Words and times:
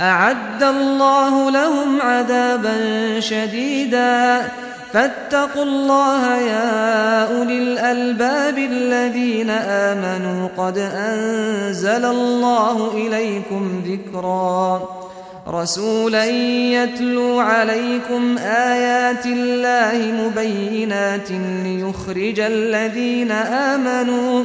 أعد 0.00 0.62
الله 0.62 1.50
لهم 1.50 2.02
عذابا 2.02 2.76
شديدا. 3.20 4.48
فاتقوا 4.92 5.62
الله 5.62 6.36
يا 6.36 7.36
أولي 7.36 7.58
الألباب 7.58 8.58
الذين 8.58 9.50
آمنوا. 9.50 10.48
قد 10.56 10.78
أنزل 10.78 12.04
الله 12.04 12.90
إليكم 12.94 13.82
ذكرا. 13.86 14.88
رسولا 15.48 16.24
يتلو 16.24 17.40
عليكم 17.40 18.38
آيات 18.38 19.26
الله 19.26 20.12
مبينات 20.12 21.30
ليخرج 21.64 22.40
الذين 22.40 23.32
آمنوا. 23.32 24.44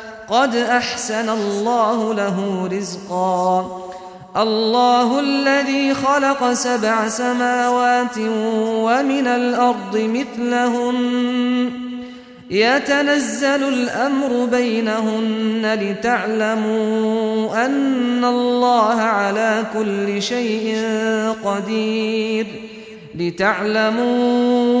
قد 0.31 0.55
أحسن 0.55 1.29
الله 1.29 2.13
له 2.13 2.69
رزقا. 2.71 3.81
الله 4.37 5.19
الذي 5.19 5.93
خلق 5.93 6.53
سبع 6.53 7.07
سماوات 7.07 8.17
ومن 8.17 9.27
الأرض 9.27 9.97
مثلهن 9.97 11.71
يتنزل 12.49 13.63
الأمر 13.63 14.45
بينهن 14.51 15.79
لتعلموا 15.81 17.65
أن 17.65 18.25
الله 18.25 19.01
على 19.01 19.63
كل 19.73 20.21
شيء 20.21 20.77
قدير. 21.45 22.47
لتعلموا 23.15 24.80